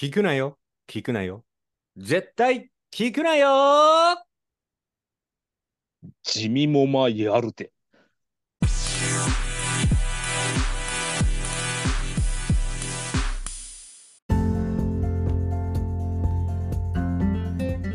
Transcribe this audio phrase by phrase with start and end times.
[0.00, 0.56] 聞くなよ。
[0.88, 1.44] 聞くなよ。
[1.94, 4.16] 絶対聞くなよ
[6.22, 7.70] 地味もまやるて。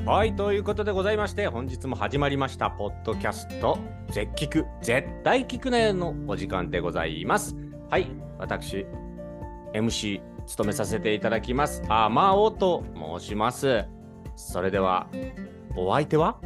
[0.06, 3.80] はい、ということでございまして、本日も始まりました、ポッドキャスト、
[4.12, 7.56] 絶聞く、絶対聞くなよのお時間でございます。
[7.90, 8.06] はい、
[8.38, 8.86] 私、
[9.74, 12.84] MC 務めさせていただきます、あまおと
[13.20, 13.86] 申します。
[14.36, 15.08] それでは、
[15.76, 16.38] お相手は？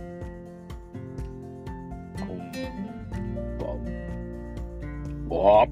[5.29, 5.67] わ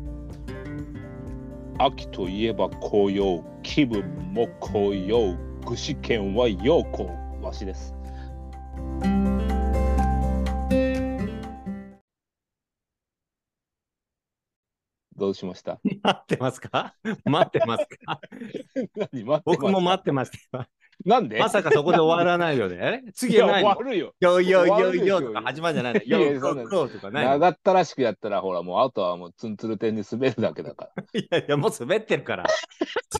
[1.79, 5.35] 秋といえば紅葉、気分も紅葉、
[5.65, 7.09] 具志堅は陽子、
[7.41, 7.96] わしです。
[15.27, 15.77] どうしました？
[16.03, 16.93] 待ってますか？
[17.25, 18.21] 待ってますか？
[19.43, 20.63] 僕も待ってまました。
[20.63, 20.69] す。
[21.03, 21.37] なんで？
[21.37, 23.03] まさかそこで終わらないよね。
[23.09, 23.75] え次はないの？
[23.75, 24.13] 終わるよ。
[24.21, 26.01] よいよいよいよとか始まるんじゃないの？
[26.01, 27.31] いやいやよそんなよよとかないの？
[27.31, 32.45] 長ったらしくやったら、ほら、もうあとはもうツンツル点で滑るだけだかいやいや、もう滑ってるから。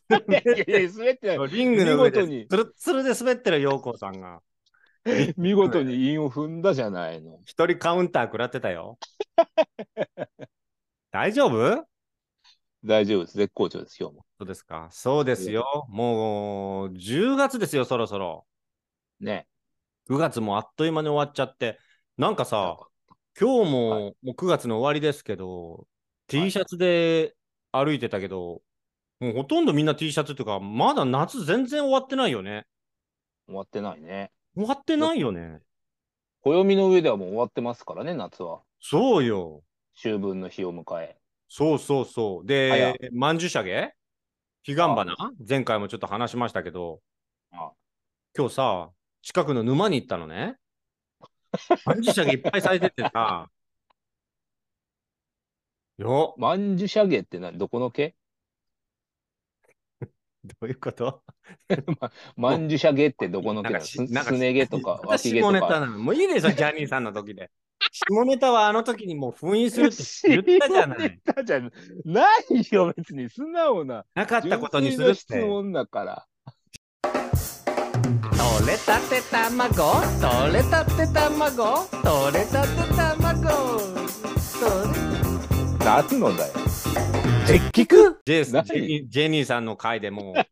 [0.08, 0.18] ら。
[0.18, 1.48] いやいや滑ってない。
[1.50, 4.40] リングの上でにつるっつるで滑ってるよ、陽子さんが。
[5.36, 7.40] 見事に韻を踏んだじゃないの。
[7.44, 8.98] 一人カウンター食らってたよ。
[11.12, 11.86] 大丈夫？
[12.83, 13.38] 大丈夫です。
[13.38, 14.25] 絶好調です、今日も。
[14.38, 14.88] そうですか。
[14.92, 15.86] そうですよ。
[15.89, 18.45] もう10月ですよ、そろそろ。
[19.19, 19.47] ね。
[20.09, 21.80] 9月もあっという間に終わっちゃって。
[22.17, 22.78] なんかさ、
[23.39, 25.88] 今日も,、はいもう9月の終わりですけど、
[26.28, 27.36] T シャツで
[27.72, 28.61] 歩いてたけど、
[29.19, 32.66] もうほとんどみんな T シャツっていうか、まだ夏全然終わってないよね。
[33.47, 34.31] 終わってないね。
[34.56, 35.62] 終わってないよね。
[36.41, 38.62] 暦の上ではもう終わってますからね、夏は。
[38.80, 39.64] そうよ。
[39.95, 41.17] 秋分の日を迎え。
[41.50, 42.48] そうそうそう。
[42.48, 43.94] 早で、まんじゅしゃげ？
[44.66, 45.16] 彼岸花？
[45.48, 47.00] 前回もちょっと話しましたけど
[47.52, 47.72] あ、
[48.38, 48.90] 今日さ、
[49.22, 50.58] 近くの沼に行ったのね。
[51.86, 53.50] まんじゅしゃげいっぱい咲いててさ。
[55.97, 57.58] よまんじゅしゃげって何？
[57.58, 58.14] どこの毛？
[60.44, 61.24] どういうこと？
[62.35, 63.79] まんじゅしゃげってどこの毛なの？
[63.79, 65.53] なんかしなんかすすね毛とか、私脇毛とか。
[65.53, 65.97] 下ネタなの？
[65.97, 67.50] もういいでしょ、ジャニーさんの時で。
[67.92, 69.92] 下ネタはあの時にもう封印するっ
[70.44, 70.70] て 言った
[71.44, 71.72] じゃない。
[72.06, 74.06] ないよ、別に素直な。
[74.14, 75.22] なかったことにする純って。
[75.22, 76.26] 質問だから。
[77.02, 77.14] 取
[78.68, 83.50] れたて卵、取れたて卵、取れたて卵。
[84.59, 85.00] 取れ
[85.86, 86.53] 何のだよ。
[87.46, 88.20] 絶聞く？
[88.26, 90.36] ジェイス何ジェニージェニーさんの回でもう、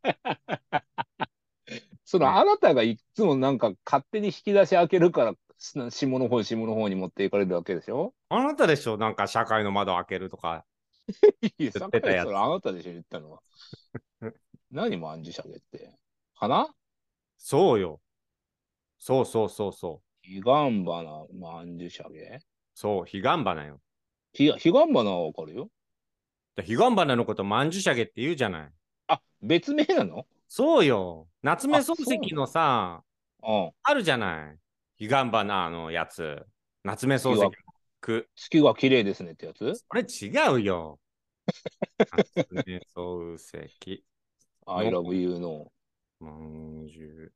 [2.06, 8.14] そのあなたがいつもなんか勝手に引き出し開けるから、す下の方、下の方に持っていかれるわけでしょ？
[8.30, 10.66] あなたでしょ、なんか社会の窓開けるとか。
[11.58, 13.40] いや、言ってたやつあなたでしょ、言ったのは。
[14.72, 15.96] 何もアンジュシャゲって。
[16.34, 16.68] 花？
[17.38, 18.02] そうよ。
[18.98, 20.06] そうそうそうそう。
[20.24, 22.40] 彼岸花、まんじゅしゃげ？
[22.74, 23.80] そう、彼岸花よ。
[24.34, 25.70] ひ彼岸花はわかるよ。
[26.56, 28.72] で彼岸花のことまんじゅしゃげって言うじゃない。
[29.08, 30.26] あ、別名なの？
[30.48, 31.28] そうよ。
[31.44, 33.04] 夏目漱石のさ、
[33.44, 33.72] うん。
[33.84, 34.58] あるじゃない。
[34.98, 36.46] 彼岸花のやつ。
[36.84, 37.52] 夏目漱石。
[38.36, 39.74] 月が綺麗ですねってやつ？
[39.88, 41.00] これ違うよ。
[41.98, 44.04] 夏目漱石。
[44.66, 45.72] ?I love you の。
[46.20, 47.32] まんじゅ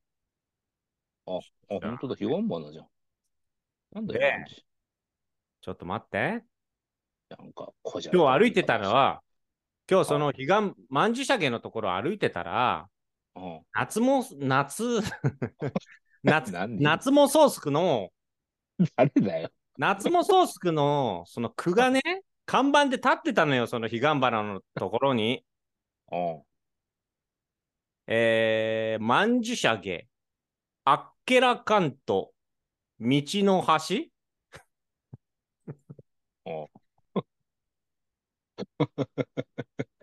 [1.28, 1.32] う。
[1.32, 2.88] あ、本当だ、彼岸花じゃん。
[3.94, 4.46] なんだよ、
[5.62, 6.44] ちょっと待って。
[7.30, 9.22] なんか、今日歩いてたの、は、
[9.90, 12.88] 今日その彼岸、まんじゅしゃげのところ歩いてたら、
[13.36, 14.84] うん、夏も、夏、
[16.24, 18.12] 夏、何夏もソースクの、
[18.96, 19.50] 誰だよ。
[19.78, 22.02] 夏もソースクの、その句がね、
[22.46, 25.46] 看板で立ってたのよ、その彼岸花のところに。
[26.12, 26.44] うん。
[28.08, 30.08] えー、まんじゅしゃげ、
[30.84, 32.34] あっけらかんと、
[33.00, 34.12] 道の端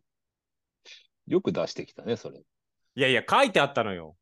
[1.26, 2.38] よく出してきたね、それ。
[2.38, 4.16] いやいや、書いてあったのよ。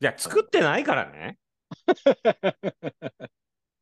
[0.00, 1.38] いや、作ってないからね。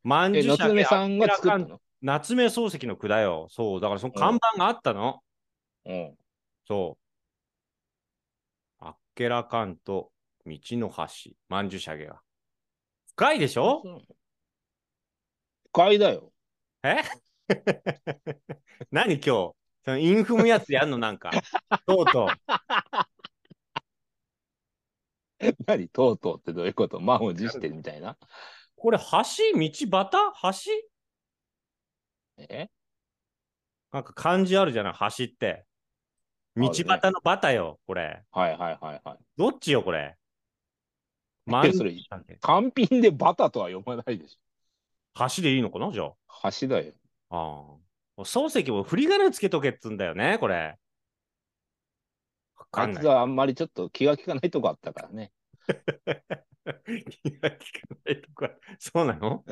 [0.02, 1.80] まんえ、じゅしゃげ、夏目さんが作ったの？
[2.02, 3.48] 夏目漱石の句だよ。
[3.50, 5.22] そう、だからその看板があったの。
[5.86, 6.18] うん。
[6.66, 6.98] そ
[8.80, 8.84] う。
[8.84, 10.12] あっけらかんと
[10.46, 12.20] 道の端、まんじゅしゃげが。
[13.16, 13.82] 深いでしょ？
[15.68, 16.32] 不快だよ。
[16.82, 16.96] え？
[18.90, 19.54] 何今日？
[19.84, 21.30] そのインフムやつやんのなんか。
[21.86, 22.28] とうとう。
[25.66, 27.00] 何とうとうってどういうこと？
[27.00, 28.16] 満を持してるみたいな？
[28.76, 29.04] これ橋
[29.58, 30.08] 道
[30.42, 30.68] 端？
[30.68, 30.72] 橋？
[32.38, 32.68] え？
[33.92, 35.64] なんか漢字あるじゃない橋って。
[36.56, 38.22] 道端のバタよ、これ。
[38.30, 39.18] はいはいはいはい。
[39.36, 40.16] どっちよ、これ？
[41.46, 44.38] えそれ毎日だっけ単品でバタとは読まないでし
[45.36, 46.16] 橋でいいのかなじゃょ。
[46.60, 46.92] 橋だよ。
[47.30, 47.36] あ。
[47.36, 47.76] あ
[48.16, 48.22] あ。
[48.22, 50.78] 漱石も振り仮名つけとけっつんだよね、これ。
[52.74, 53.06] わかあいつんない。
[53.06, 55.32] はあんまりちょっと気が利かないとこあったからね。
[57.22, 57.60] 気が利か
[58.04, 59.44] ないとこはそうなの？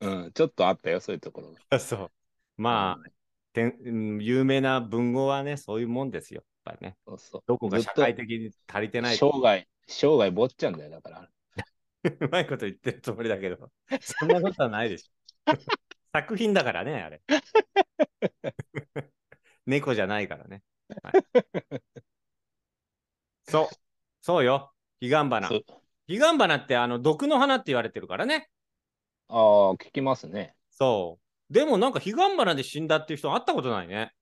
[0.00, 1.60] うん、ちょっとあったよ、そういうところが。
[1.70, 2.10] あ そう。
[2.56, 3.10] まあ、
[3.52, 6.44] てんうん有名な文豪はね、そういうもんですよ。
[6.64, 6.96] やっぱりね。
[7.06, 7.42] そうそう。
[7.46, 11.30] どこが社会的に足りてない生涯、生涯坊ちゃんだよ、だから。
[12.20, 13.70] うまいこと言ってるつもりだけど、
[14.00, 15.54] そんなことはないでしょ。
[16.12, 17.22] 作品だからね、あれ。
[19.66, 20.62] 猫じゃないからね。
[21.02, 21.85] はい
[23.48, 23.74] そう、
[24.22, 24.72] そうよ。
[25.00, 25.48] 彼岸花。
[25.48, 28.48] 彼岸花ってあの毒の花って言われてるからね。
[29.28, 29.38] ああ、
[29.74, 30.54] 聞きますね。
[30.70, 31.18] そ
[31.50, 31.52] う。
[31.52, 34.12] でもなんか彼岸花で死んだっていう人会ったことないね。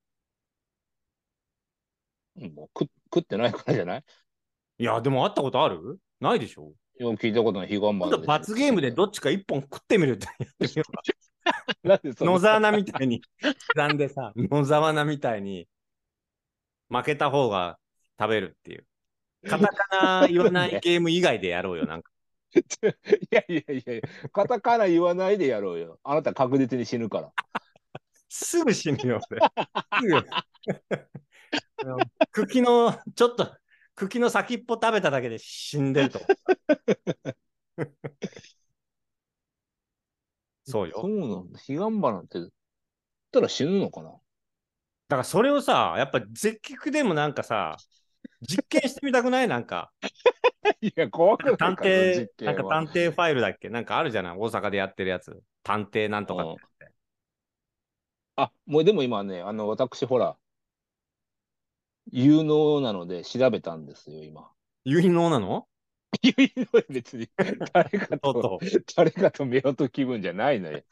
[2.36, 4.04] うんもう食食ってないからじゃない？
[4.78, 6.00] いや、でも会ったことある？
[6.20, 6.72] ないでしょ？
[6.98, 8.18] よく聞いたことない、彼岸今度。
[8.22, 10.26] 罰ゲームでどっちか一本食ってみるって
[11.84, 13.22] 野沢菜みたいに
[13.74, 15.68] 刻んでさ、野沢菜みたいに
[16.88, 17.78] 負けた方が
[18.18, 18.86] 食べるっていう。
[19.48, 22.10] カタカナ言わないゲーム以外でやろうよ、なんか。
[22.54, 22.60] い
[23.30, 24.02] やいやいやいや、
[24.32, 25.98] カタカナ言わないでやろうよ。
[26.04, 27.32] あなた確実に死ぬから。
[28.28, 29.40] すぐ死ぬよ、俺。
[30.00, 30.26] すぐ。
[32.32, 33.56] 茎の、ちょっと、
[33.94, 36.20] 茎の先っぽ食べただけで死んでると。
[40.64, 41.00] そうよ。
[41.00, 41.58] そうなんだ。
[41.58, 42.38] 彼岸花って、
[43.30, 44.16] たら死ぬのかなだ
[45.10, 47.76] からそれをさ、やっぱ絶菊でもなんかさ、
[48.46, 49.48] 実験してみたくない？
[49.48, 49.92] なんか。
[50.80, 53.68] いや、怖くない探偵なんかは探偵ファイルだっけ？
[53.68, 54.36] なんかあるじゃない？
[54.38, 55.42] 大阪でやってるやつ。
[55.62, 56.92] 探偵なんとかって。
[58.36, 60.36] あ、もうでも今ね、あの、私、ほら、
[62.10, 64.50] 有能なので調べたんですよ、今。
[64.84, 65.66] 有能なの？
[66.22, 67.28] 有能別に
[67.72, 68.60] 誰かと
[68.96, 70.82] 誰かと目音気分じゃないのよ。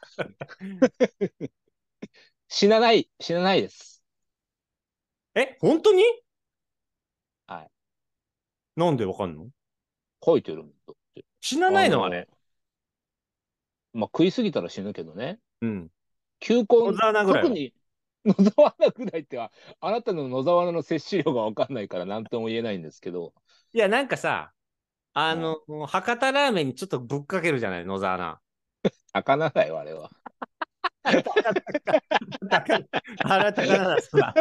[2.49, 4.03] 死なない、死なないです。
[5.35, 5.39] う。
[5.39, 6.03] え、本当に？
[6.03, 6.23] はい。
[8.75, 9.49] なんでわかんの？
[10.25, 11.25] 書いてるんだって。
[11.41, 12.03] 死なないの？
[12.03, 12.27] ああれ。
[13.93, 15.39] まあ、食いすぎたら死ぬけどね。
[15.61, 15.91] うん。
[16.39, 17.73] 球根、野沢菜ぐらいは特に
[18.25, 23.33] 野沢菜ぐらいっては、あなたの野沢菜の摂取量がわかんないから何とも言えないんですけど、
[23.73, 24.53] いや、なんかさ、
[25.13, 27.85] あの、博多ラーメンにちょっとぶっかけるじゃない？
[27.85, 28.39] 野沢菜。
[29.13, 30.11] 魚だよ、あれは。
[31.03, 31.17] あれ
[33.45, 34.33] は高菜。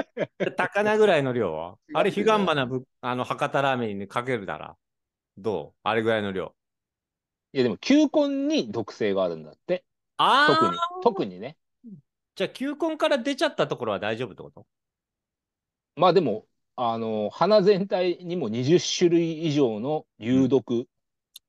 [0.56, 1.76] 高菜ぐらいの量は？
[1.94, 4.76] あれ、彼岸花ぶあの博多ラーメンにかけるなら。
[5.36, 5.78] どう？
[5.82, 6.54] あれぐらいの量。
[7.52, 9.84] いや、でも球根に毒性があるんだって。
[10.16, 11.56] あ特に、特にね。
[12.36, 14.66] じゃあ、球根から出ちゃったところは大丈夫ってこと？
[15.96, 20.84] まあでも、あの、花全体にも20種類以上の有毒、あ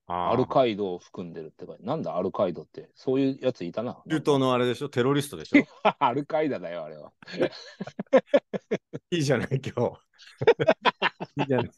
[0.07, 4.01] アルカイドを含んでるってか、なんだアルカイドって、そういうやついたな。
[4.07, 5.65] 中東のあれでしょテロリストでしょ
[5.99, 7.11] アルカイダだよ、あれは。
[9.11, 11.41] いいじゃない、今日。
[11.41, 11.69] いいじゃない。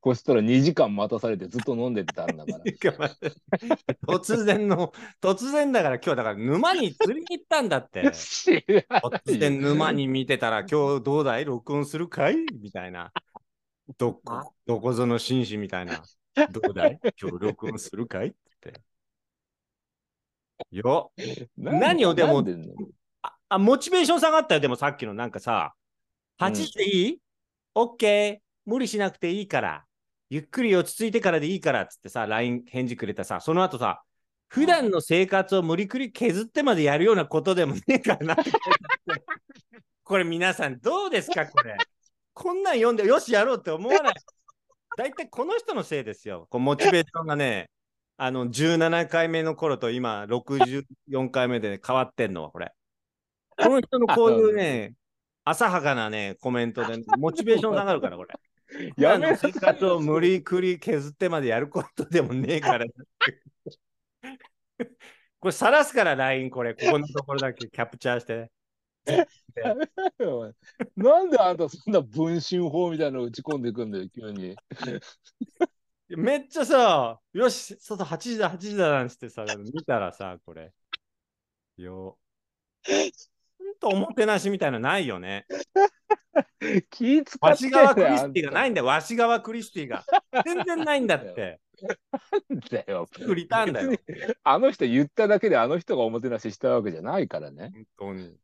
[0.00, 0.34] こした。
[0.34, 1.18] ら2時間待た。
[1.18, 2.24] されてずっと飲んでた。
[2.26, 3.10] んだから。
[4.06, 7.60] 突然の、突然だから今日だから沼に釣りに行った。
[7.60, 8.02] んだって。
[8.02, 10.50] 突然沼に見てた。
[10.50, 12.86] ら今日どうだい録音するかいみた。
[12.86, 13.12] いな。
[13.96, 16.02] どこ、どこぞの紳士みたいな。
[16.50, 16.98] どうだい？
[17.20, 18.28] 今日録音するかい？
[18.28, 18.80] って。
[20.70, 21.12] よ。
[21.56, 22.56] 何をでもで
[23.22, 24.60] ああ、モチベーション下がったよ。
[24.60, 25.74] でもさっきのなんかさ、
[26.38, 27.18] 8時でいい、
[27.74, 28.48] オッケー。
[28.66, 29.84] 無理しなくていいから。
[30.30, 34.02] ゆっくり落ち着いてからでいいからっつってさ、LINE 返事くれたさ、その後さ、
[34.48, 38.36] 普段の生活を無理くり削ってまでやるようなことでもねえからな。
[40.04, 41.46] これ皆さんどうですか？
[41.46, 41.78] これ。
[42.38, 44.14] こんなん読んでよしやろうって思わない。
[44.96, 46.46] 大体この人のせいですよ。
[46.50, 47.68] こうモチベーションがね、
[48.16, 52.72] あの17回目の頃と今64回目で変わってんのはこれ。
[53.60, 54.94] この人のこういうね、
[55.44, 58.32] 浅はかなね、コメントで、 モチベーション下がるから、これ。
[58.96, 62.86] やめ生活を無理くり削ってまでやることでもねえから。
[65.40, 68.52] これ、さらすから、LINE、これ、ここのところだけキャプチャーして。
[70.96, 74.56] なんであんたそんな文春法みたいなの打ち込んでいくんだよ、急に。
[76.08, 80.72] めっちゃさ、よし、外8時だ、8時だなんつってさ、見たらさ、これ。
[81.76, 82.18] よ。
[83.80, 85.46] と、おもてなしみたいなのないよね。
[86.90, 90.04] 気使わしクリスティがないんだよ、わし側クリスティが。
[90.44, 91.60] 全然ないんだって。
[92.12, 93.08] あんだよ。
[93.12, 93.92] 作りたんだよ。
[94.42, 97.70] あの人言っただけであの人がおもてなししたわけじゃないからね。
[97.98, 98.36] 本当に。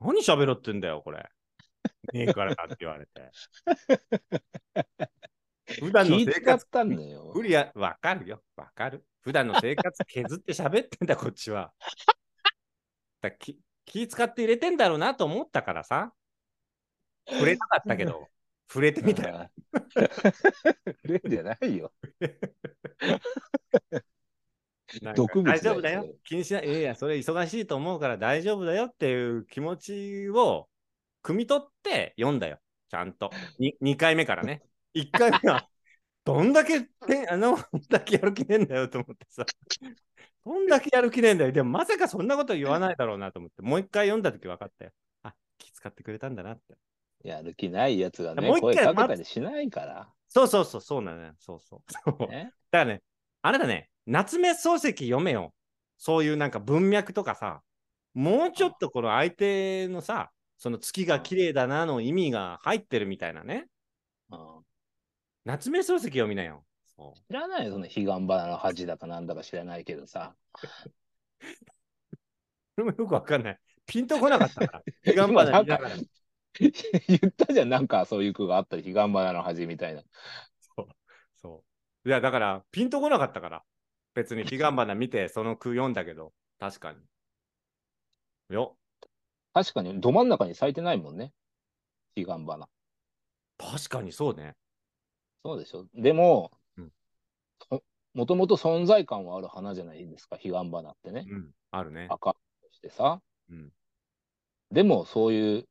[0.00, 1.30] 何喋ろってんだよ、これ。
[2.12, 3.30] ねえからって言われて。
[5.80, 7.32] 普段の気生活使ったんだよ。
[7.34, 9.04] 無理や、わかるよ、わかる。
[9.20, 11.72] 普段の生活削って喋ってんだ、こっちは。
[13.20, 16.12] だ気気使って入れてんだろうなと思ったからさ。
[17.28, 18.28] 触れなかったけど、
[18.68, 19.50] 触れてみたよ。
[19.84, 21.92] 触れんじゃないよ。
[25.14, 26.06] 毒物だよ大丈夫だよ。
[26.24, 26.68] 気にしない。
[26.68, 30.68] いやいや、それ忙しいと思うから大丈夫だよっていう気持ちを
[31.22, 32.58] 汲み取って読んだよ。
[32.88, 33.30] ちゃんと。
[33.58, 34.62] に2回目からね。
[34.94, 35.68] 1回目は、
[36.24, 39.46] どんだけて、あの、どんだけやる気ねえんだよと思ってさ。
[40.44, 41.52] どんだけやる気ねえんだよ。
[41.52, 44.92] でもまさかそんなこと言わないだろうなと思って、もう一回読んだとき分かったよ。
[45.22, 46.76] あ、気遣ってくれたんだなって。
[47.22, 50.12] やる気ないやつがねもう、一回声かけたりしないから。
[50.28, 51.34] そうそうそう、そうなのよ。
[51.38, 51.92] そうそう。
[51.92, 53.02] そうね、だからね、
[53.42, 55.54] あれだね、夏目漱石読めよ。
[55.96, 57.62] そういうなんか文脈とかさ、
[58.12, 63.66] もうちょっとこの相手のさ、その月が綺麗だなの意味が入ってるみたいなね。
[64.30, 64.38] うん
[65.44, 66.64] 夏目漱石読みなよ。
[66.84, 70.34] そ知らないよ、その彼岸花の恥だかなんだか知らないけどさ。
[70.54, 70.58] う。
[70.58, 70.66] そ
[72.78, 73.58] れもよくわかんない。
[73.86, 74.82] ピンとこなかったから。
[75.04, 75.96] 彼岸花見ながら。
[76.58, 80.02] 言ったじゃん、なんかそういう句があったり、彼岸花の恥みたいな。
[80.58, 80.88] そう。
[81.36, 81.64] そ
[82.04, 82.08] う。
[82.08, 83.64] いや、だから、ピンとこなかったから。
[84.14, 86.98] 別に彼岸花見て、その句読んだけど、確かに。
[88.54, 88.76] よ。
[89.52, 91.32] 確かに、ど真ん中に咲いてないもんね。
[92.14, 92.68] 彼岸花。
[93.58, 94.56] 確かにそうね。
[95.44, 95.86] そうでしょ。
[95.94, 96.92] でもうん、
[97.68, 97.82] そ
[98.14, 101.26] もともと存在感はある花じゃないですか、彼岸花ってね。
[101.28, 101.50] うん。
[101.70, 102.08] あるね。
[102.10, 102.38] 赤と
[102.72, 103.20] してさ。
[103.48, 103.70] うん。
[104.72, 105.68] でも、そういう、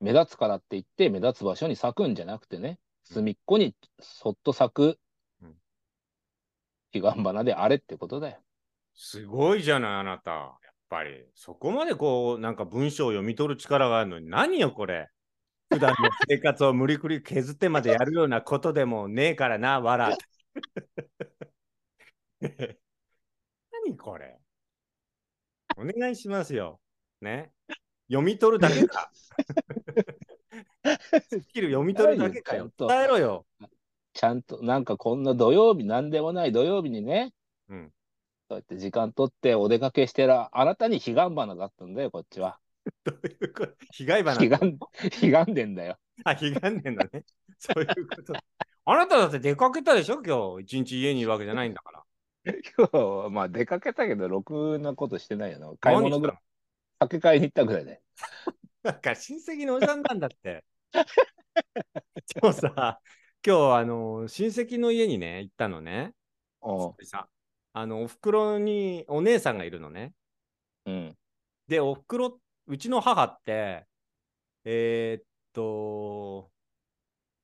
[0.00, 4.98] 目立つからって言って、目立つ場所に咲くんじゃなくてね、隅っこにそっと咲くうん、
[7.00, 8.38] 彼岸花であれってことだよ。
[8.94, 10.30] すごいじゃない、あなた。
[10.30, 10.50] やっ
[10.88, 11.26] ぱり。
[11.34, 15.08] そこまでこう、なんか文章を読み取る力があるのに、何よ、これ。
[15.68, 15.96] 普段の
[16.28, 20.16] 生活を無理くり削ってまでやるようなことでもねえからな、わら。
[22.40, 24.38] 何これ。
[25.76, 26.80] お願いしますよ。
[27.20, 27.50] ね。
[28.08, 29.10] 読み取るだけか。
[31.28, 32.70] スキル読み取るだけかよ。
[32.78, 33.46] 伝えろよ。
[34.16, 37.32] ちゃんと、なんかこんな土曜日、なんでもない土曜日にね、
[37.68, 37.92] うん。
[38.48, 42.58] そうやって時間取ってお出かけしてるあなたに彼岸花だったんだよ、こっちは。
[43.04, 43.74] どういうこと？
[43.92, 44.78] 被害花彼岸、
[45.20, 45.98] 彼岸んだよ。
[46.24, 47.24] あ、悲願年だね。
[47.58, 48.32] そういうこと。
[48.88, 50.22] あなただって出かけたでしょ？
[50.22, 50.62] 今日。
[50.62, 52.02] 一日家にいるわけじゃないんだから。
[52.78, 55.72] 今日はまあ出かけたけど、ろくなことしてないよな。
[55.80, 56.38] 買い物ぐらい、
[57.00, 58.00] 酒買いに行ったぐらいで。
[58.84, 60.64] なんか親戚のおじさんなんだって。
[62.40, 63.00] 今日さ、
[63.44, 66.12] 今日あの親戚の家にね、行ったのね。
[66.60, 67.28] おさ、
[67.72, 70.12] あの、おふくろにお姉さんがいるのね。
[70.86, 71.16] うん。
[71.68, 73.86] で、おふくろ、うちの母って、
[74.64, 76.50] えーっと、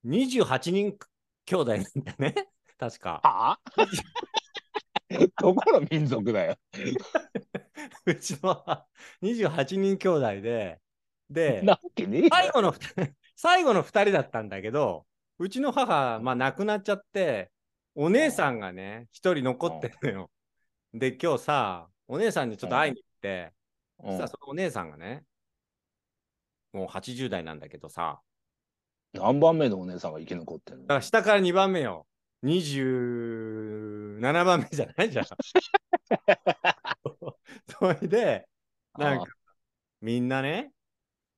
[0.05, 0.97] 28人
[1.45, 2.35] 兄弟なんだね。
[2.77, 3.21] 確か。
[3.23, 3.59] はあ？
[5.41, 6.57] どこの民族だよ。
[8.05, 8.87] うちの母
[9.21, 10.81] 28人兄弟で、
[11.29, 11.63] で、
[12.29, 15.05] 最後の二人、最後の2人だったんだけど、
[15.43, 17.51] うちの母、まあ亡くなっちゃって、
[17.95, 20.31] お姉さんがね、1人残ってるのよ。
[20.93, 23.51] で、今日さ、お姉さんにちょっと会いに行って、
[24.05, 24.17] うん。
[24.17, 25.25] さ、そのお姉さんがね、
[26.71, 28.21] もう80代なんだけどさ、
[29.11, 30.83] 何番目のお姉さんが生き残ってんの？
[30.83, 32.07] だから下から2番目よ。
[32.43, 35.25] 27番目じゃないじゃん。
[37.67, 38.47] それで、
[38.97, 39.25] なんか、
[39.99, 40.71] みんなね、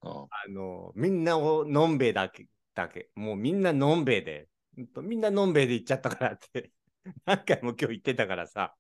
[0.04, 2.46] うんあの、みんなをのんべえだけ、
[2.76, 6.72] だけ、もうみんなのんべえで、ほんとみんなのんべえで行っちゃったからって、
[7.26, 8.76] 何回も今日言ってたからさ、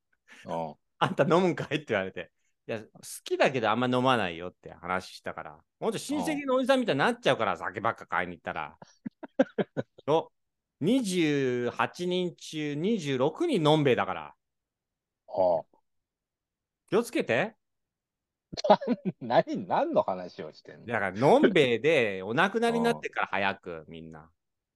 [0.46, 2.32] うんあんた飲むんかいって言われて、
[2.68, 2.88] いや、好
[3.24, 8.78] きだけどあんま飲まないよって話したから、ほんと親戚のおじさんみたいになっちゃうから、酒ばっか買いに行ったら。
[10.08, 10.32] お
[10.82, 14.36] 28人中26人のんべえだから、
[15.28, 15.64] あ。
[16.88, 17.56] 気をつけて。
[19.22, 20.86] 何、何の話をしてんの？
[20.86, 24.30] だから、のんべえでお亡くなりになってから早く、みんな。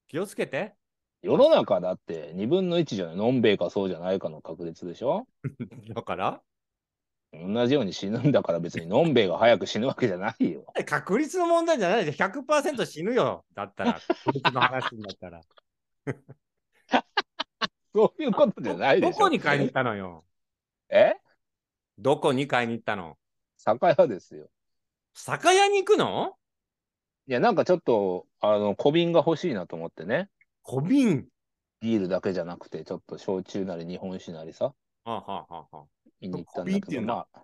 [0.08, 0.74] 気をつけて。
[1.22, 3.16] 世の中だって2分の1じゃない。
[3.16, 5.28] のんべえかそうじゃないかの確率でしょ？
[5.94, 6.42] だから、
[7.34, 10.66] 同じように死ぬんだから別にのんべえが早く死ぬわけじゃないよ。
[10.86, 13.46] 確率の問題じゃないで100%死ぬよ。
[13.54, 15.42] だったら、確率の話になったら。
[17.94, 19.12] そういうことじゃないでしょ。
[19.14, 20.24] どこに買いに行ったのよ？
[20.90, 21.14] え？
[21.98, 23.18] どこに買いに行ったの？
[23.60, 24.48] 酒屋ですよ。
[25.14, 26.34] 酒屋に行くの？
[27.28, 30.30] いや、なんかちょっと、あの、小瓶が欲しいなと思ってね。
[30.64, 31.28] 小瓶？
[31.82, 34.74] ビールだけじゃなくて、ちょっと焼酎なり日本酒なりさ、は
[35.06, 35.86] あ、はあはあはあ、
[36.22, 37.42] 見に行ったんだけど、まあ、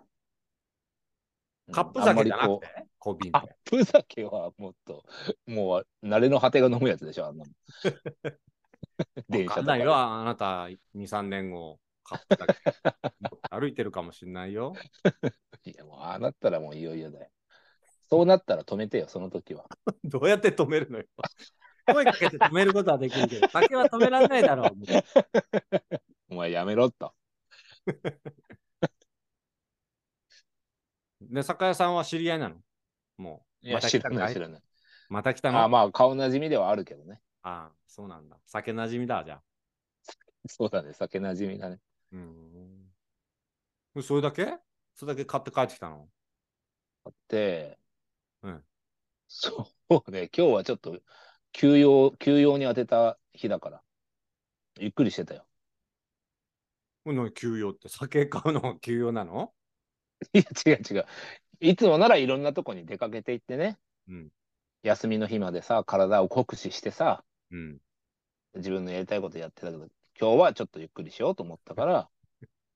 [1.72, 2.88] カップ酒じゃなくて？
[2.98, 5.04] 小瓶カップ酒はもっと、
[5.48, 7.52] もう、慣れの果てが飲むやつでしょ、あんなの。
[9.28, 12.54] 電車とかないよ、あなた2、3年後、カップ酒
[13.50, 14.74] 歩いてるかもしれないよ。
[15.66, 17.30] いや、もう、ああなったらもういよいよだよ。
[18.10, 19.66] そうなったら止めてよ、その時は。
[20.04, 21.06] どうやって止めるのよ。
[21.88, 24.76] 声かけて止めることはできるけど、酒は止められないだろう。
[26.30, 27.14] お前やめろと。
[31.22, 32.56] で、酒屋さんは知り合いなの？
[33.18, 33.68] もう。
[33.68, 34.62] いや、また知らない知らない。
[35.10, 35.64] また来たの？
[35.64, 37.22] あまあ、顔なじみではあるけどね。
[37.42, 38.38] ああ、そうなんだ。
[38.46, 39.44] 酒なじみだ、じゃあ。
[40.48, 41.80] そうだね、酒なじみだね。
[43.96, 44.04] うん。
[44.04, 44.58] それだけ？
[44.96, 46.08] それだけ買って帰ってきたの？
[47.28, 47.78] で、
[48.42, 48.64] うん
[49.28, 51.00] そうね、今日はちょっと
[51.52, 53.82] 休養、休養に当てた日だから、
[54.80, 55.46] ゆっくりしてたよ。
[57.04, 57.90] これ何休養って？
[57.90, 59.52] 酒買うのが休養なの？
[60.34, 60.44] いや、
[60.76, 61.06] 違う違う。
[61.60, 64.30] いつもならいろんなとこに出かけていってね、うん。
[64.84, 67.78] 休みの日までさ、体を酷使してさ、うん。
[68.56, 69.88] 自分のやりたいことやってたけど、
[70.20, 72.10] 今日はちょっとゆっくりしようと思ったから、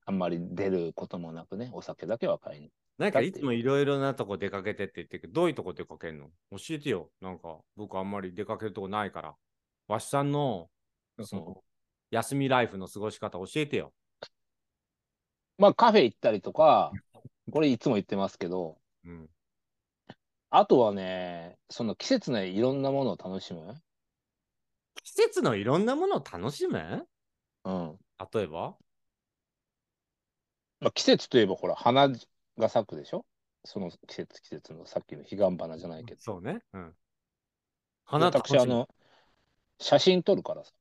[0.05, 2.69] あんまり出ることもなくね、お酒だけは買いに。
[2.98, 6.27] なんかいつもいろいろなとこ出かけてって言ってるけど、どういうとこ出かけんの？
[6.51, 7.10] 教えてよ。
[7.22, 9.36] なんか僕あんまり出かけるとこないから。
[9.88, 10.67] わしさんの
[11.22, 11.63] その
[12.12, 13.93] 休みライフの過ごし方教えてよ。
[15.58, 16.91] まあカフェ行ったりとか、
[17.51, 19.29] これいつも言ってますけど、うん。
[20.50, 23.75] あとはね、その季節のいろんなものを楽しむ？
[25.03, 27.08] 季節のいろんなものを楽しむ？
[27.69, 27.99] うん。
[28.33, 28.75] 例えば？
[30.79, 32.09] まあ、季節といえばほら、花
[32.57, 33.25] が咲くでしょ？
[33.65, 36.21] その季節、季節のさっきの彼岸花じゃないけど。
[36.21, 36.61] そうね。
[36.73, 36.93] うん。
[38.05, 38.89] 花私、あむの、
[39.79, 40.71] 写真撮るからさ。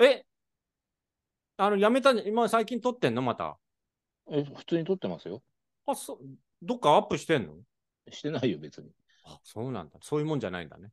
[0.00, 0.26] え？
[1.56, 3.22] あの、やめた、今最近撮ってんの？
[3.22, 3.58] また。
[4.30, 5.42] え、普通に撮ってますよ。
[5.86, 6.18] あ、そう。
[6.60, 7.54] どっかアップしてんの？
[8.10, 8.90] してないよ、別に。
[9.24, 9.98] あ、そうなんだ。
[10.02, 10.90] そういうもんじゃないんだね。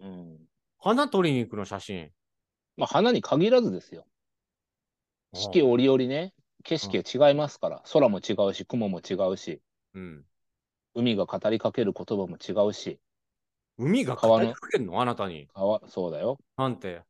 [0.00, 0.38] うん。
[0.78, 1.64] 花撮りに行くの？
[1.64, 2.10] 写真。
[2.76, 4.04] まあ、花に限らずですよ。
[5.34, 9.62] 四季折々ね、景色が違いますから、空も違うし、雲も違うし、
[9.94, 10.24] うん。
[10.94, 13.00] 海が語りかける言葉も違うし、
[13.78, 15.00] 海が語りかけんの？
[15.00, 15.48] あなたに。
[15.54, 16.38] 川、そうだよ。
[16.58, 17.02] なんて？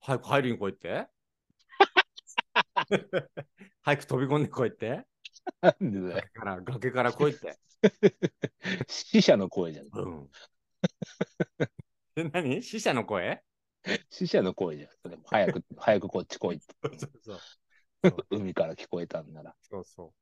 [0.00, 1.08] 早く入りに来いって？
[3.82, 5.06] 早く飛び込んでこいって？
[5.62, 7.56] なんでだよ崖から、崖から来いって？
[8.88, 9.86] 死者の声じゃん。
[9.90, 10.28] うん。
[12.16, 12.62] え、何？
[12.62, 13.42] 死者の声？
[14.10, 14.90] 死者の声じゃん。
[15.02, 16.66] それも早く、 早くこっち来いって。
[16.82, 17.38] そうそうそう。
[18.30, 19.54] 海から聞こえたんなら。
[19.62, 20.12] そうそ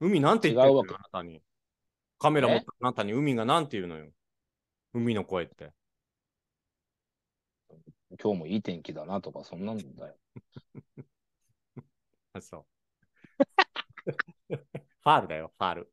[0.00, 0.06] う。
[0.06, 1.42] 海なんて言ってるのあなたに。
[2.18, 4.10] カメラ持っえたあなたに海がなんて言うのよ。
[4.92, 5.72] 海の声って。
[8.22, 10.16] 今日もいい天気だなとか、そんなんだよ。
[12.32, 14.56] あそう。
[15.04, 15.92] ファールだよ、ファール。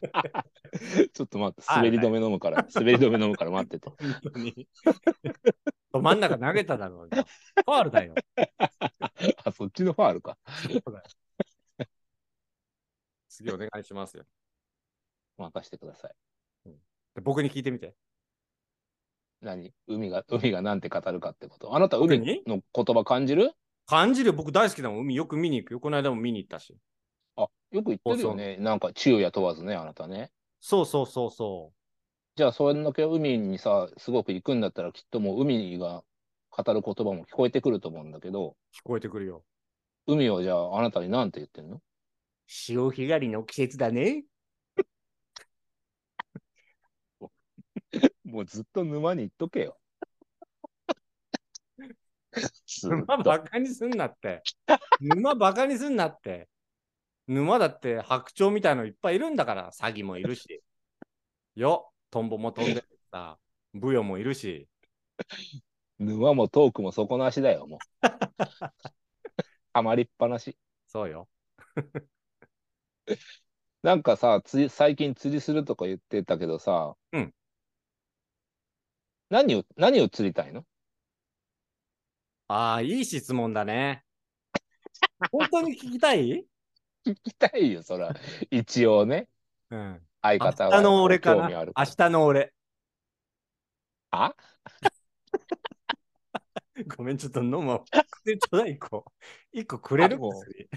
[1.12, 3.88] ちょっと待って、あ滑り止め飲むから、 滑り止め飲むから待ってて。
[3.88, 4.68] 本当に。
[5.92, 7.08] ど真ん中投げただろう。
[7.08, 8.14] ファールだよ。
[9.44, 10.38] あ、そっちのファールか。
[13.28, 14.24] 次お願いしますよ。
[15.38, 16.14] 任せてください。
[17.14, 17.94] で僕に聞いてみて。
[19.40, 19.72] 何？
[19.86, 21.74] 海が、海がなんて語るかってこと？
[21.74, 23.52] あなた、海の言葉感じる？
[23.86, 25.00] 感じる僕大好きだもん。
[25.00, 25.80] 海よく見に行くよ。
[25.80, 26.76] この間も見に行ったし。
[27.72, 28.56] あ、よく言ってるよね。
[28.56, 30.30] なんか、昼夜問わずね、あなたね。
[30.60, 31.72] そうそうそうそ
[32.36, 36.02] じゃあ、それだけ海にさ、すごく行くんだったら、きっともう海が
[36.50, 38.76] 語る言葉も聞こえてくると思うんだけど、う。
[38.76, 39.44] 聞こえてくるよ。
[40.06, 41.80] 海はじゃあ、あなたに何て言ってんの？
[42.46, 44.24] 潮干狩りの季節だね。
[48.24, 49.78] もうずっと沼に行っとけよ。
[52.66, 54.42] ずっ沼とバカにすんなって。
[55.00, 56.48] 沼バカにすんなって。
[57.26, 60.62] 沼だって白鳥みたいのいっぱいいるんだから、サギもいるし。
[61.54, 63.38] よ、トンボも飛んでるしさ、
[63.74, 64.68] ブヨもいるし。
[65.98, 67.78] 沼もトークも底なしだよ、もう。
[69.72, 70.56] はまりっぱなし。
[70.86, 71.28] そうよ。
[73.82, 77.34] なんかさ、つ最近釣りするとか言ってたけどさ、うん。
[79.30, 80.66] 何を、何を釣りたいの？
[82.48, 84.04] ああ、いい質問だね。
[85.30, 86.44] 本当に聞きたい？
[87.06, 88.14] 聞きたいよ、そら。
[88.50, 89.28] 一応ね、
[89.70, 90.06] うん。
[90.22, 91.42] 相方は明日の俺かな？
[91.42, 92.52] 興味ある明日の俺。
[94.10, 94.34] あ？
[96.96, 97.80] ごめん、ちょっと飲む。
[97.90, 99.04] 薬ちょうだい、一個。
[99.52, 100.16] 一個くれる？
[100.16, 100.68] あもう薬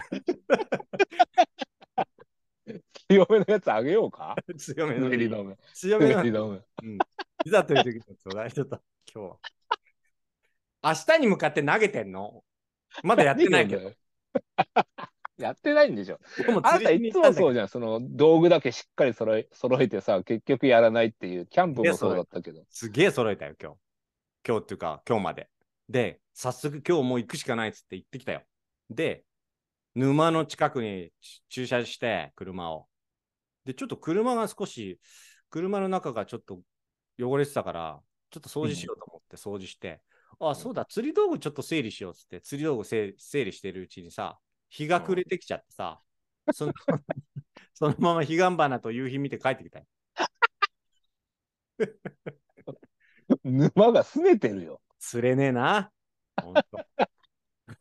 [3.09, 4.35] 強めのやつあげようか？
[4.57, 5.57] 強めの滑り止め。
[5.73, 6.61] 強めの滑り止め。
[6.83, 6.97] うん。
[7.45, 8.81] いざという時のちょうだい、ちょっと、
[9.13, 9.29] 今日
[10.81, 10.83] は。
[10.83, 12.43] 明日に向かって投げてんの？
[13.03, 13.89] まだやってないけど。
[13.89, 13.95] ど。
[15.43, 16.19] やってないんでしょ。
[16.37, 17.67] でもあなたいつもそうじゃん。
[17.67, 22.63] その道具だけしっかり揃え揃えてさ、結局やらないっていう、キャンプもそうだったけど。
[22.69, 23.77] すげえ揃えたよ、今日。
[24.47, 25.49] 今日っていうか、今日まで。
[25.89, 28.43] で、早速今日もう行くしかないっつって行ってきたよ。
[28.89, 29.23] で、
[29.95, 31.11] 沼の近くに
[31.49, 32.87] 駐車して、車を。
[33.65, 34.99] で、ちょっと車が少し、
[35.49, 36.59] 車の中がちょっと
[37.19, 37.99] 汚れてたから、
[38.31, 40.01] ちょっと掃除しようと思って掃除して、
[40.39, 44.39] あ、そうだ、釣り道具ちょっと整理しようっつって、釣り道具整整理してるうちにさ、
[44.73, 46.01] 日が暮れてきちゃってさ、
[46.51, 46.73] その
[47.73, 49.85] そのまま彼岸花と夕日見て帰ってきたよ。
[53.43, 54.81] 沼が拗ねてるよ。
[54.99, 55.91] 釣れねえな。
[56.41, 56.63] ほんと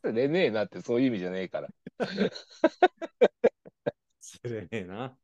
[0.03, 1.69] 釣れねえなってそういう意味じゃねえから。
[4.21, 5.17] 釣れねえな。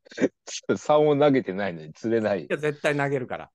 [0.75, 2.47] 竿を投げてないのに釣れないい。
[2.49, 3.51] や、絶対投げるから。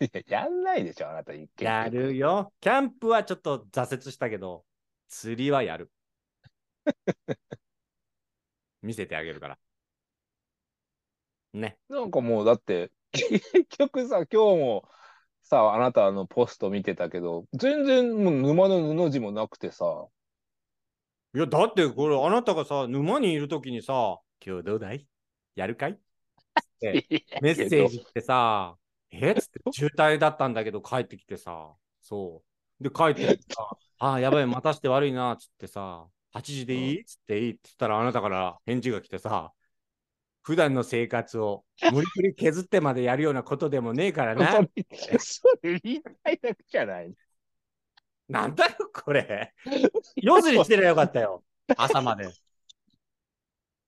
[0.00, 1.64] いややんないでしょ、あなた一見。
[1.64, 2.52] やるよ。
[2.60, 4.64] キャンプはちょっと挫折したけど、
[5.08, 5.92] 釣りはやる。
[8.82, 9.58] 見せてあげるから。
[11.52, 11.78] ね。
[11.88, 13.40] なんかもうだって、結
[13.78, 14.88] 局さ、今日も
[15.42, 20.06] さ、あなたのポスト見てたけど、全然もう沼の布地もなくてさ、
[21.34, 25.06] いや、だってこれ、あなたがさ、沼にいるときにさ、今日どうだい？
[25.54, 25.92] やるかい？
[25.92, 25.98] っ
[26.80, 27.06] て
[27.42, 28.76] メッセージってさ、
[29.10, 29.32] え？
[29.32, 32.42] っつって渋滞だったんだけど帰ってきてさ、そ
[32.80, 32.82] う。
[32.82, 37.00] で、帰ってきてさ、ああ、やばい、待たして悪いな、っつってさ、8時でいい？
[37.00, 39.52] っつっていいって言ったらあなたから返事が来てさ、
[40.42, 44.52] 普段の生活を 無理くり削ってまでやるようなことでもねえからな。
[45.18, 47.12] そ言いたいだけじゃない。
[48.28, 49.54] なんだよ、これ。
[50.16, 51.42] 夜釣りしてりゃよかったよ。
[51.76, 52.28] 朝まで。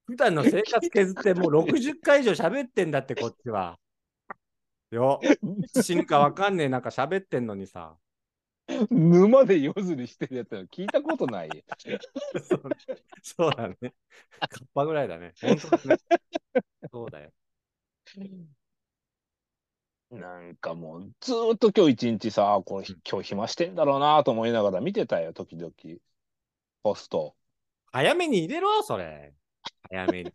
[0.07, 3.79] 普段の生活削ってもう 60回以上喋ってんだって、こっちは。
[4.91, 5.21] よ。
[5.83, 7.97] 死ぬかわかんねえ、なんか喋ってんのにさ。
[8.91, 11.55] 沼で夜釣りしてるやつは聞いたことないよ。
[12.45, 12.63] そ う
[13.23, 13.77] そうだね。
[14.41, 15.33] カッパぐらいだね。
[15.41, 16.01] 本当だね。
[16.93, 17.33] そうだよ。
[20.11, 25.73] なんかもう、ずーっと今日一日さ、これ今日暇してんだろうなと思いながら見てたよ、時々。
[26.83, 27.37] ポスト。
[27.93, 29.35] 早めに入れろ、それ。
[29.91, 30.33] 早めに。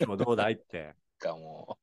[0.00, 0.94] 今日どうだいって。
[1.18, 1.82] がもう、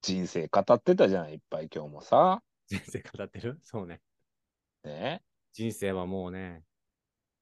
[0.00, 2.42] 人生語ってたじゃん、いっぱい今日もさ。
[2.66, 3.58] 人生語ってる？
[3.64, 4.00] そうね。
[4.84, 5.22] ね？
[5.52, 6.64] 人生はもうね、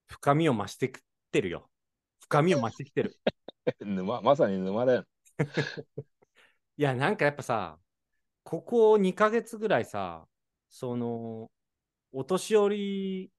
[0.06, 1.00] 深みを増してき
[1.32, 1.70] てるよ。
[2.20, 3.16] 深みを増してきてる。
[3.80, 5.04] 沼、まさに沼だよ。
[6.76, 7.78] いや、なんかやっぱさ、
[8.42, 10.28] ここ2ヶ月ぐらいさ、
[10.68, 11.50] その、
[12.12, 13.32] お年寄り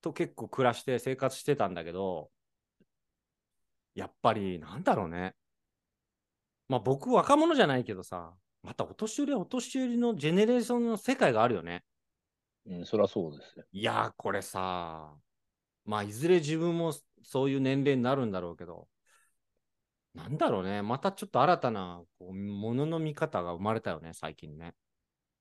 [0.00, 2.30] と結構暮らして生活してたんだけど、
[3.94, 5.34] やっぱりなんだろうね。
[6.68, 11.82] まあ僕若者じゃないけどさ、またお年寄りはお年寄りのジェネレーションの世界があるよね。
[12.66, 13.64] うん、そりゃそうですよ。
[13.72, 15.14] いやー、これさ、
[15.86, 16.92] まあいずれ自分も
[17.22, 18.86] そういう年齢になるんだろうけど、
[20.14, 20.82] なんだろうね。
[20.82, 24.74] またちょっと新たなこうものの見方が生まれたよね、最近ね。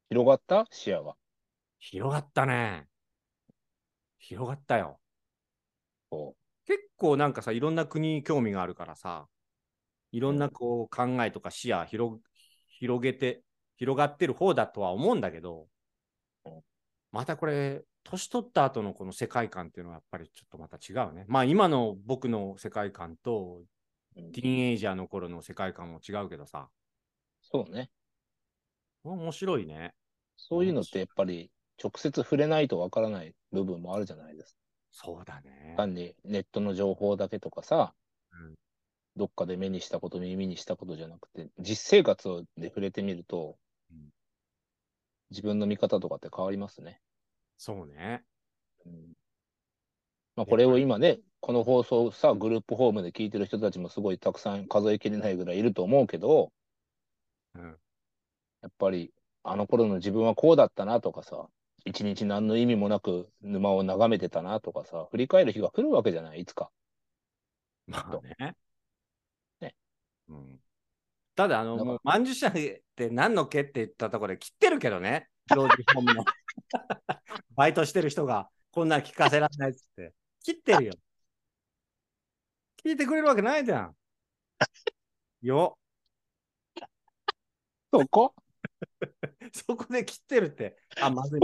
[0.10, 0.66] 広がった？
[0.72, 1.16] 視野が。
[1.80, 2.88] 広がったね。
[4.18, 5.00] 広がったよ。
[6.10, 9.28] こ結構なんかさ、いろんな国に興味があるからさ、
[10.12, 12.20] いろんなこう考えとか視野広
[12.80, 13.44] 広げて、
[13.78, 15.68] 広がってる方だとは思うんだけど
[16.46, 16.62] うん、
[17.12, 21.26] またこれ、年取った後のこの世界観っていうのはやっぱりちょっとまた違うね。
[21.28, 23.62] まあ今の僕の世界観と、
[24.16, 26.70] ティーンエイジャーの頃の世界観も違うけどさ、
[27.42, 27.90] そうね。
[29.04, 29.94] 面白いね。
[30.38, 34.58] そういうのってやっぱり直接触れないとわからない部分もあるじゃないです
[34.92, 35.84] そうだねか。。
[35.84, 37.94] 単にネットの情報だけとかさ、
[38.32, 38.56] うん
[39.16, 43.58] どっかで目にしたこと、耳にしたことじゃなくて、実生活で触れてみると、
[43.92, 44.10] うん
[45.32, 47.00] 自分の見方とかって変わりますね。
[47.58, 48.24] そうね。
[48.86, 49.14] うん
[50.36, 56.52] まあ、これを今ね、この放送さ、グループホームで聞いてる人たちもすごいたくさん数えきれないぐらいいると思うけど、
[57.56, 57.78] うん。
[58.62, 61.48] やっぱりあの頃の自分はこうだったなとかさ、
[61.86, 66.70] 一日何の意味もなく沼を眺めてたなとかさ、振り返る日が来るわけじゃない、いつか。
[67.88, 68.36] まあね。
[68.40, 68.56] ね。
[70.30, 70.60] うん。
[71.36, 75.30] ただ、あの、もう、まんじゅ社って何の毛って言ったところで切ってるけどね。
[75.56, 76.26] 老人ホームの。
[77.56, 80.14] バイトしてる人が、こんなん聞かせられないっつって。
[80.44, 80.94] 切ってるよ。
[82.84, 83.96] 聞いてくれるわけないじゃん。
[85.42, 85.78] よ。
[87.92, 88.36] そこ？
[89.54, 90.78] そこで切ってるって。
[91.02, 91.42] あ、まずい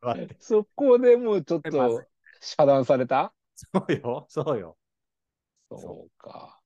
[0.00, 0.28] まずい。
[0.38, 2.06] そこでもうちょっと
[2.40, 3.34] 遮断された？
[3.54, 4.26] そうよ。
[4.28, 4.78] そうよ。
[5.70, 6.60] そうか。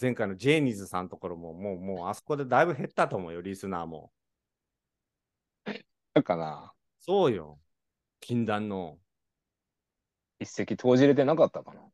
[0.00, 4.12] 前回のジェニーズさんのところも、もう、もう、あそこでだいぶ減ったと思うよ、リスナーも。
[6.14, 7.58] だから、そうよ。
[8.20, 8.98] 禁断の。
[10.40, 11.80] 一石投じれてなかったかな。
[11.80, 11.84] い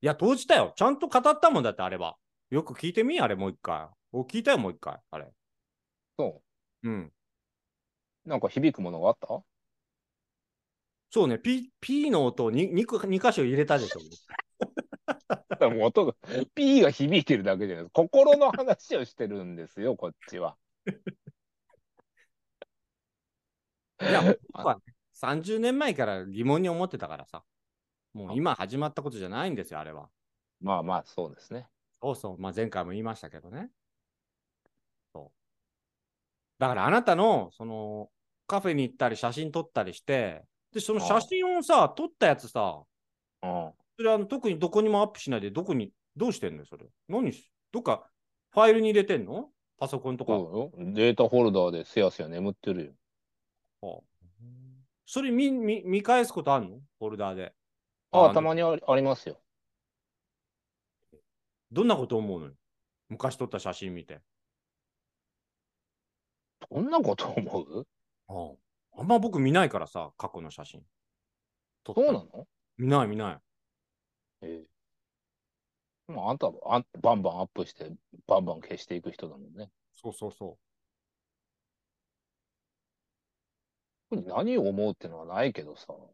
[0.00, 0.74] や、投じたよ。
[0.76, 2.16] ちゃんと語ったもんだって、あれは。
[2.50, 3.88] よく聞いてみあれ、もう一回。
[4.12, 5.00] お聞いたよ、もう一回。
[5.10, 5.32] あれ。
[6.18, 6.42] そ
[6.82, 7.12] うん。
[8.26, 8.28] う。
[8.28, 9.42] なんか響くものがあった？
[11.10, 14.00] そうね、P, P の音を 2, 2, 2箇所入れたでしょ。
[15.58, 16.14] でも音が、
[16.54, 17.92] P が響いてるだけじゃないです。
[17.92, 20.56] 心の話をしてるんですよ、こっちは。
[24.00, 24.20] いや、
[24.52, 24.80] 僕は、ね、
[25.14, 27.44] 30年前から疑問に思ってたからさ。
[28.12, 30.08] もう今始まったことじゃないんですよ、あれは。
[30.60, 31.68] まあまあ、そうですね。
[32.00, 32.38] そうそう。
[32.38, 33.70] まあ前回も言いましたけどね。
[35.12, 36.60] そう。
[36.60, 38.10] だからあなたの、その、
[38.46, 42.84] カフェに行ったり写真撮ったりして、で、その写真をさ、撮ったやつさ、
[43.42, 43.72] うん。
[43.96, 46.84] それあの特にどこにもアップしないで、どこに、どうしてんのよ、それ。
[47.08, 48.08] 何し、どっか
[48.50, 49.48] ファイルに入れてんの？
[49.78, 50.32] パソコンとか。
[50.32, 50.92] そうよ。
[50.92, 52.92] データフォルダーでせやせや眠ってるよ。
[53.80, 54.02] はあ
[55.06, 56.76] それ見見見返すことあるの？
[56.98, 57.52] フォルダーで。
[58.12, 59.40] ああ、のたまにありありますよ。
[61.72, 62.52] どんなこと思うのよ？
[63.08, 64.20] 昔撮った写真見て。
[66.70, 67.86] どんなこと思う？
[68.28, 68.32] あ
[68.96, 70.82] ああんま僕見ないからさ、過去の写真。
[71.84, 72.46] そうなの？
[72.78, 73.38] 見ない見ない。
[74.44, 76.12] ええ。
[76.12, 77.90] まあ、あんたはあんバンバンアップして、
[78.26, 79.70] バンバン消していく人だもんね。
[79.92, 80.58] そうそうそ
[84.10, 85.86] 何を思うっていうのはないけどさ。
[85.92, 86.10] う。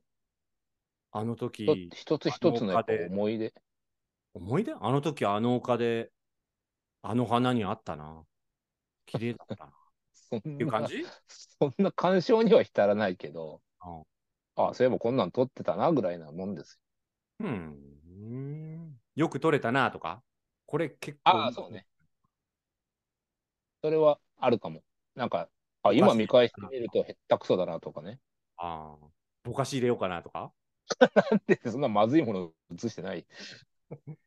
[1.12, 3.52] あの時、一つ一つのやっぱ思い出。
[4.32, 4.74] 思い出？
[4.80, 6.12] あの時あの丘で、
[7.02, 8.24] あの花にあったな。
[9.06, 9.72] 綺麗だったな。
[10.14, 11.04] そんっていうな感じ？
[11.26, 14.04] そんな干渉には浸らないけど、うん
[14.56, 16.78] ああ、そういえばこんなん撮ってたなぐらいなもんです
[17.40, 17.48] よ。
[17.48, 17.99] うん。
[19.14, 20.22] よく撮れたなとか？
[20.66, 21.30] これ結構。
[21.30, 21.87] ああ、そうね。
[23.83, 24.83] それはあるかも。
[25.14, 25.48] なんか、
[25.83, 28.20] あ、今見返してみるとへったくそだなとかね。
[28.56, 29.06] ああ。
[29.42, 30.52] ぼかし入れようかなとか？
[31.46, 33.26] で、そんなまずいもの映してない？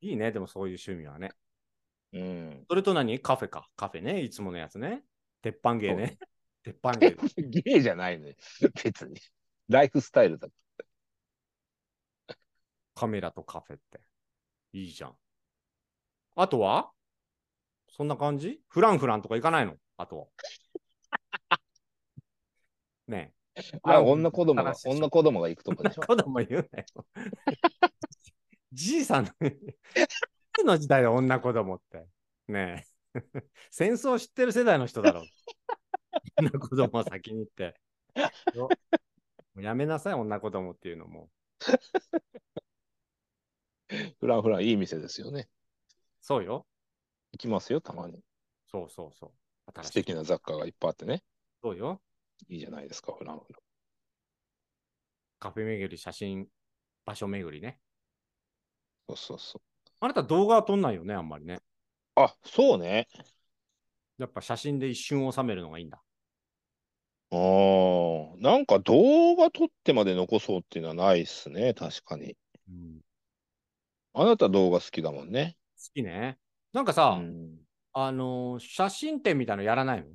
[0.00, 1.32] いいね、でもそういう趣味はね。
[2.12, 2.64] うん。
[2.68, 3.18] それと何？
[3.20, 3.68] カフェか。
[3.76, 4.22] カフェね。
[4.22, 5.02] いつものやつね。
[5.42, 6.18] 鉄板芸ね。
[6.62, 7.16] 鉄板芸。
[7.36, 8.34] ゲイじゃないのよ。
[8.84, 9.18] 別に。
[9.68, 10.48] ライフスタイルだ。
[12.94, 14.00] カメラとカフェって。
[14.72, 15.16] いいじゃん。
[16.36, 16.90] あとは？
[17.88, 18.60] そんな感じ？
[18.68, 19.76] フランフランとか行かないの？
[19.96, 20.26] あとは。
[23.08, 23.62] ねえ。
[23.82, 26.02] あ、女子供が女子供が行くとこでしょ？
[26.02, 27.06] 子供言うなよ。
[28.72, 29.32] じいさんの、
[30.64, 32.06] の時代だ女子供って。
[32.48, 33.20] ねえ。
[33.70, 35.24] 戦争知ってる世代の人だろう。
[36.38, 37.78] 女子供は先に行って。
[39.60, 41.28] やめなさい、女子供っていうのも。
[44.20, 45.48] フランフランいい店ですよね。
[46.20, 46.66] そうよ。
[47.32, 48.20] 行きますよ、たまに。
[48.70, 49.84] そうそうそう。
[49.84, 51.22] 素敵な雑貨がいっぱいあってね。
[51.62, 52.00] そうよ。
[52.48, 53.62] いいじゃないですか、フランフラン。
[55.38, 56.46] カフェ巡り、写真、
[57.04, 57.78] 場所巡りね。
[59.08, 59.62] そうそうそう。
[60.00, 61.60] あなた動画は撮んないよね、あんまりね。
[62.14, 63.08] あ、そうね。
[64.18, 66.02] やっぱ写真で一瞬収めるのがいいんだ。
[67.30, 72.36] ああ、なんか動画撮ってまで残そうっていうのはないっすね、確かに。
[72.68, 73.00] うん、
[74.14, 75.56] あなた動画好きだもんね。
[75.76, 76.38] 好きね。
[76.72, 77.58] なんかさ、うん。
[77.94, 80.08] あのー写真展みたいのやらないの？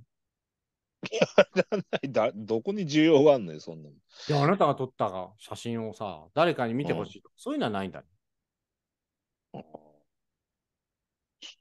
[2.01, 3.95] いだ、どこに需要があんのよ、そんなの。
[4.29, 8.07] や、あなたが撮った写真をさ、誰かに見てほしいとか、そういうのはないんだね。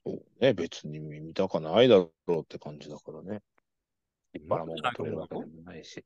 [0.05, 3.43] そうね、別に見たかないだろうって感じだからね。
[4.33, 6.05] 立派なもんが撮れるわけでもないし。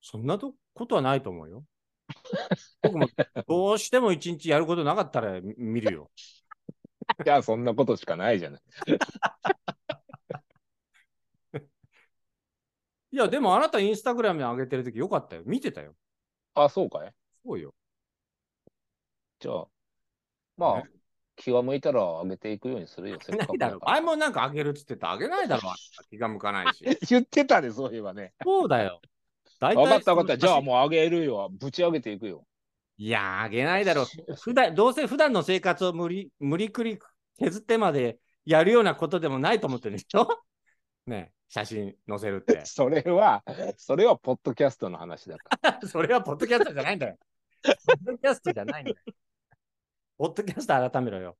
[0.00, 1.64] そんなとことはないと思うよ。
[2.82, 3.08] 僕も
[3.46, 6.10] どうしても一日やることなかったら見見るよ。
[7.24, 8.62] じゃあそんなことしかないじゃない。
[13.10, 15.42] いや、でもあなたインスタグラムに上げてるときよかったよ。
[15.46, 15.94] 見てたよ。
[16.54, 17.14] あ、そうかい？
[17.44, 17.74] そうよ。
[19.40, 19.66] じゃあ、
[20.56, 20.90] まあね、
[21.36, 23.80] 気が向いたら上げていくようにするよ、せっかないだろう。
[23.80, 25.72] くだから前もなんか上げるっつってたら上げないだろ
[26.10, 26.84] 気が向かないし。
[27.08, 28.34] 言ってたね、そういえばね。
[28.44, 29.00] そうだよ。
[29.58, 30.38] 大分かった分かった。
[30.38, 30.62] じゃあう。
[30.62, 31.48] もう上げるよ。
[31.52, 32.46] ぶち上げていくよ。
[32.96, 34.06] いや、上げないだろう。
[34.36, 36.98] 普段どうせ普段の生活を無理無理くり
[37.38, 40.26] 削ってまでやるようなことでもないと思ってるでしょ？
[41.06, 42.64] ねえ写真載せるって。
[42.66, 43.42] それは、
[43.76, 45.80] それはポッドキャストの話だから。
[45.86, 47.16] それはポッドキャストじゃないんだよ。
[47.62, 48.96] ポッドキャストじゃないんだよ。
[50.18, 51.38] ポッドキャスト改めろよ。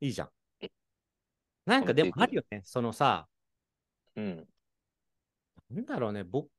[0.00, 0.30] いいじゃん。
[1.64, 2.62] なんかでもあるよね。
[2.64, 3.28] そのさ、
[4.16, 4.48] うん。
[5.70, 6.50] なんだろうね、僕、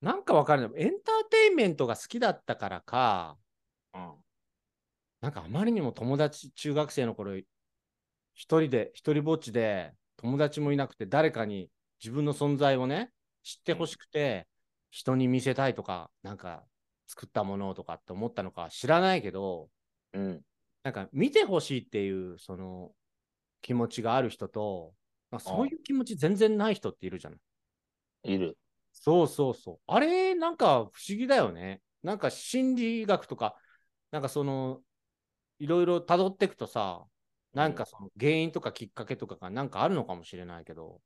[0.00, 0.82] なんかわかるない。
[0.82, 3.38] エンターテインメントが好きだったからか、
[3.94, 4.14] うん。
[5.20, 7.46] なんかあまりにも友達、中学生の頃、一
[8.34, 14.46] 人で、一人ぼっちで、友達もいなくて、誰かに自分の存在をね、知ってほしくて、
[14.90, 16.64] 人に見せたいとか、なんか
[17.06, 19.70] 作ったものとかって思ったのか知らないけど、
[20.12, 20.42] うん。
[20.82, 22.92] なんか見てほしいっていうその
[23.62, 24.94] 気持ちがある人と、
[25.30, 27.38] まあそういう気持ち全然ない人っているじゃない。
[28.24, 28.56] いる。
[28.92, 29.78] そうそうそう。
[29.86, 31.82] あれ、なんか不思議だよね。
[32.02, 33.56] なんか心理学とか、
[34.10, 34.80] なんかその、
[35.58, 37.04] いろいろ辿っていくとさ、
[37.52, 41.00] なんかその原因とかきっかけとかがなんかあるのかもしれないけど、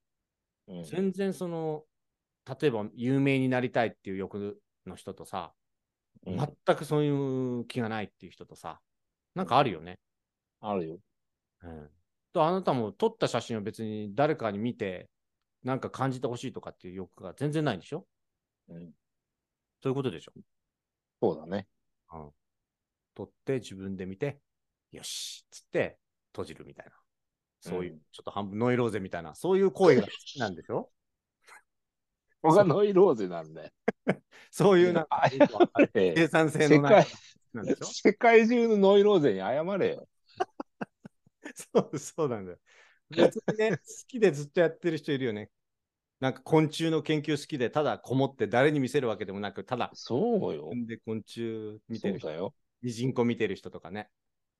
[0.68, 0.84] うん。
[0.84, 1.84] 全然その、
[2.60, 5.52] 例えば有名になりたいっていう欲の人とさ、
[6.26, 8.80] うん全くそういう気がないっていう人とさ、
[9.34, 9.98] なんかあるよね。
[10.60, 10.98] あるよ。
[11.62, 11.90] うん。
[12.32, 15.08] とあなたも撮った写真を別に誰かに見て、
[15.62, 18.06] なんか感じてほしいとかっていう欲が全然ないんでしょ？
[18.68, 18.92] うん。
[19.82, 20.32] そういうことでしょ？
[21.20, 21.66] そうだね。
[22.12, 22.30] うん。
[23.14, 24.40] 撮って自分で見て、
[24.92, 25.98] よしっつって
[26.32, 26.92] 閉じるみたいな。
[27.60, 30.90] そういう、うんちょっと半分ノイローゼみたいな、そういう行為が好きなんでしょ？
[32.42, 33.72] 僕はノイローゼなんで。
[34.50, 35.22] そういうなんか、
[35.94, 37.06] 生産性世のない
[37.82, 40.08] 世界中のノイローゼに謝れよ。
[41.54, 42.58] そう、そうなんだよ。
[43.10, 45.50] 別にね、好きでずっとやってる人いるよね。
[46.20, 52.54] なんか昆虫の研究好きで、ただこもって誰に見せるわけでもなく、ただそうよで昆虫見てる人、そうだよ。
[52.82, 54.10] ミジンコ見てる人とかね。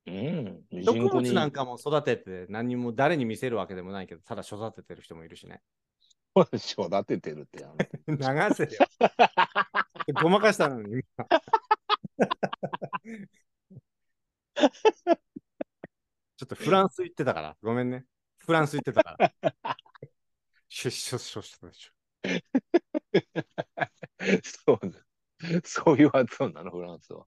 [0.07, 0.65] うん。
[0.71, 5.61] ミジ植ンコに物なんかも育てて何も誰に見せるわけでもないけど、ただ育ててる人もいるしね。
[6.55, 8.01] 育ててるってやめて。
[8.09, 8.17] 流
[8.55, 8.71] せよ。
[10.23, 11.03] ごまかしたのに。
[11.03, 11.29] 今
[16.37, 18.05] ちょっとフランス行ってたから、ごめんね。
[18.39, 19.33] フランス行ってたから。
[20.69, 21.93] シュッシュッシュッシュッシュ
[24.67, 24.99] そうだ。
[25.65, 27.25] そういう発音なの、フランスは。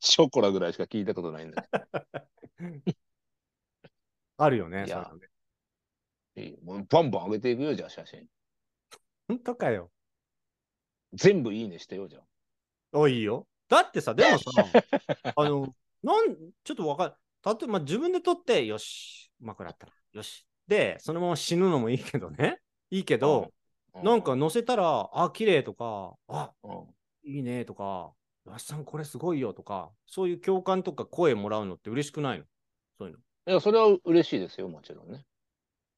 [0.00, 1.68] ショコラぐらいしか聞いたことないんだ
[4.36, 4.84] あるよね。
[4.86, 5.20] いやそう
[6.40, 8.26] いいいもうバンバン上げていくよ、じゃあ写真。
[9.28, 9.92] 本当かよ。
[11.12, 12.22] 全部いいねしてよ、じゃあ。
[12.92, 13.46] おいいよ。
[13.68, 14.44] だってさ、でもさ、
[15.36, 17.14] あの、なん、ちょっとわかる。
[17.44, 20.46] 例えば自分で撮って、よし、うまくなったら、よし。
[20.66, 22.58] で、そのまま死ぬのもいいけどね。
[22.90, 23.52] いいけど、
[23.94, 32.44] うなんか、載せたら、あ、綺麗とか、あ、うんいいねとか、わしさんこれすごいよとか、そういう共感とか声もらうのって嬉しくないの？
[32.98, 35.24] そういういや、それは嬉しいですよ、もちろんね。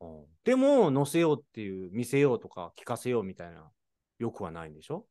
[0.00, 0.26] の。
[0.44, 3.70] でも、載せようっていう、見せようとか、聞かせようみたいな
[4.18, 5.06] 欲はないんでしょ？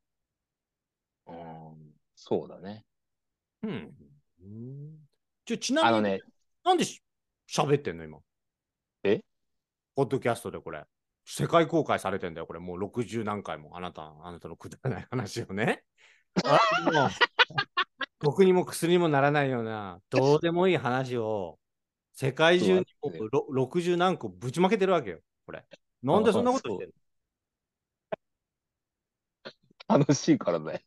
[1.27, 2.85] うん、そうだね。
[5.49, 5.53] うん。
[5.53, 6.19] ちょちなみに、あのね、
[6.63, 7.01] なんでし
[7.49, 8.19] 喋ってんの今？
[9.03, 9.21] え？
[9.95, 10.83] ポッドキャストでこれ。
[11.25, 12.59] 世界公開されてんだよ、これ。
[12.59, 13.77] もう60何回も。
[13.77, 15.83] あなた、あなたのくだらない話をね。
[16.43, 16.59] あ？
[16.91, 17.09] もう
[18.19, 21.59] 僕にも薬にもならないような、どうでもいい話を、
[22.13, 25.65] 世界中にもそううろ60何個ぶちまけてるわけよ、これ。
[26.01, 26.89] なんでそんなこと言ってん
[29.89, 29.99] の？
[29.99, 30.83] 楽しいからね。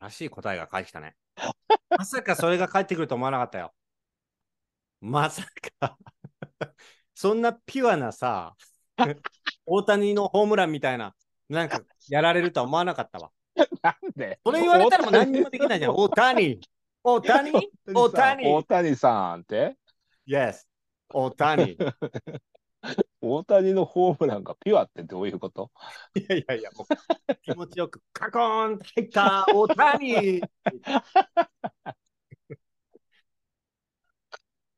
[0.00, 1.16] らしい答えが返ってきたね。
[1.90, 3.72] まさかそれが返ってくると思わなかったよ。
[5.00, 5.44] まさ
[5.80, 5.96] か。
[7.14, 8.54] そんなピュアなさ、
[9.66, 11.14] 大谷のホームランみたいな、
[11.48, 13.30] なんかやられるとは思わなかったわ。
[13.82, 14.38] なんで？
[14.44, 15.94] それ言われたらもう何にもできないじゃん。
[15.96, 16.60] 大谷
[17.02, 17.52] 大谷？
[17.94, 19.76] 大谷大谷さんって
[20.28, 20.66] !Yes!
[21.08, 21.78] 大谷い
[23.20, 25.70] 大谷のホームランがピュアってどういうこと？
[26.28, 30.40] やいやいや、もう気持ちよくカコーンと入った大谷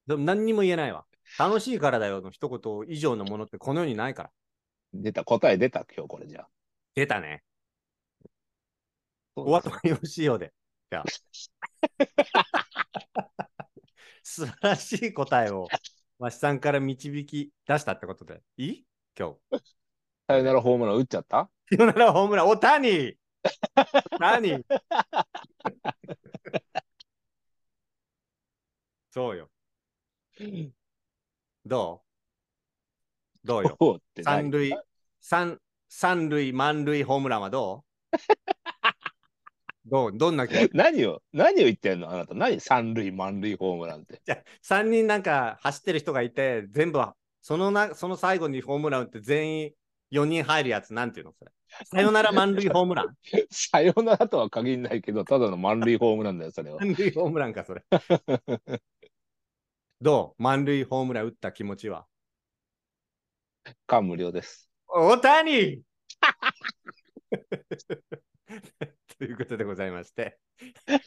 [0.07, 1.05] でも何にも言えないわ。
[1.39, 4.31] 楽しいからだよの一言以上のものってこの世にないから。
[4.93, 6.49] 出た、答え出た、今日これじゃあ。
[6.95, 7.45] 出たね。
[9.37, 10.53] お後がよろしいようで。
[10.91, 11.03] じゃあ。
[14.23, 15.69] 素晴らしい答えを、
[16.21, 18.43] わしさんから導き出したってことで。
[18.59, 18.85] いい？
[19.19, 19.63] 今日。
[20.29, 21.49] さよならホームラン打っちゃった？
[21.75, 23.15] さよならホームラン、おたに
[24.19, 24.63] 何
[29.11, 29.49] そうよ。
[31.65, 32.03] ど
[33.43, 33.47] う？
[33.47, 33.79] どうよ？
[34.23, 34.75] 三塁、
[35.23, 38.17] 三、三塁、満塁、ホームランはどう？
[39.91, 42.11] どうどんな 何を、何を言ってんの？
[42.11, 42.35] あなた。
[42.35, 42.61] 何？
[42.61, 44.21] 三塁満塁ホームランって。
[44.25, 47.01] じゃ3人なんか走ってる人がいて、全部、
[47.43, 49.73] そのなその最後にホームラン打って全員
[50.13, 51.35] 4人入るやつ、なんていうの？
[51.39, 51.51] それ。
[51.85, 53.15] さよなら満塁ホームラン。
[53.51, 56.79] さよならとは限らないけど、ただの満塁ホームランだよ、それは。
[56.81, 57.83] 満塁ホームランか、それ。
[60.01, 60.43] どう？
[60.43, 62.07] 満塁ホームラン打った気持ちは？
[63.87, 64.71] 感無量です。
[64.89, 65.83] 大谷
[69.21, 70.39] ということでございまして。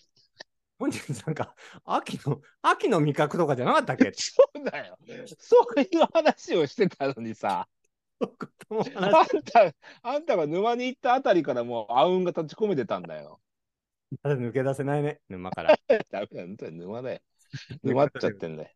[0.77, 4.11] 本日なんか、秋の、秋の味覚とかじゃなかったっけ？
[4.13, 4.99] そうだよ。
[5.39, 7.67] そういう話をしてたのにさ、
[8.19, 8.27] あ
[8.93, 13.41] 話んた、あんたが沼に行ったあたりからもうあうんが立ち込めてたんだよ。
[14.21, 15.75] まだ抜け出せないね、沼から。
[16.11, 17.19] ダメだ沼だよ。
[17.81, 18.69] 沼っちゃってんだよ。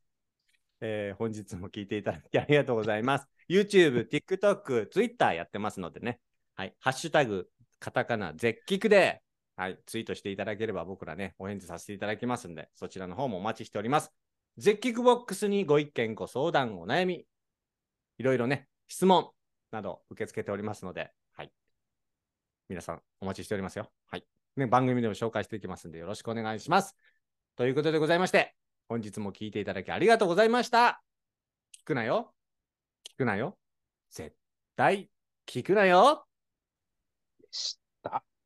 [0.82, 3.28] えー本日も聞いていただきありがとうございます。
[3.48, 6.20] YouTube、TikTok、Twitter やってますのでね。
[6.56, 6.76] はい。
[6.80, 7.48] ハッシュタグ、
[7.80, 9.22] カタカナ、絶キで、
[9.58, 9.80] はい。
[9.88, 14.14] ツイートしていただければ僕らね、お返事させていただきますんで、そちらの方もお待ちしております。
[14.58, 17.26] 絶キボックスにご意見、ご相談、お悩み、
[18.20, 19.32] いろいろね、質問
[19.72, 21.51] など受け付けておりますので、はい。
[22.70, 23.91] 皆さんお待ちしておりますよ。
[24.05, 24.24] はい。
[24.58, 26.95] ね、番組でも紹介していきますんで、よろしくお願いします。
[27.55, 28.55] ということでございまして、
[28.88, 31.01] 本日も聞いていただきありがとうございました。
[31.82, 32.32] 聞くなよ。
[33.10, 33.58] 聞くなよ。
[34.12, 34.36] 絶
[34.76, 35.10] 対
[35.47, 36.28] 聞くなよ。
[37.39, 38.37] でした。